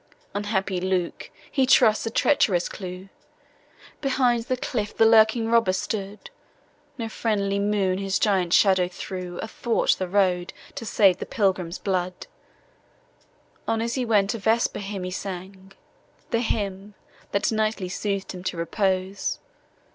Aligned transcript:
Unhappy 0.33 0.81
Luke! 0.81 1.29
he 1.51 1.67
trusts 1.67 2.07
a 2.07 2.09
treacherous 2.09 2.67
clue! 2.67 3.09
Behind 4.01 4.45
the 4.45 4.57
cliff 4.57 4.97
the 4.97 5.05
lurking 5.05 5.45
robber 5.47 5.73
stood; 5.73 6.31
No 6.97 7.07
friendly 7.07 7.59
moon 7.59 7.99
his 7.99 8.17
giant 8.17 8.51
shadow 8.51 8.87
threw 8.87 9.37
Athwart 9.43 9.97
the 9.99 10.07
road, 10.07 10.53
to 10.73 10.87
save 10.87 11.19
the 11.19 11.27
Pilgrim's 11.27 11.77
blood; 11.77 12.25
On 13.67 13.79
as 13.79 13.93
he 13.93 14.03
went 14.03 14.33
a 14.33 14.39
vesper 14.39 14.79
hymn 14.79 15.03
he 15.03 15.11
sang, 15.11 15.71
The 16.31 16.39
hymn, 16.41 16.95
that 17.31 17.51
nightly 17.51 17.87
sooth'd 17.87 18.31
him 18.31 18.43
to 18.45 18.57
repose. 18.57 19.37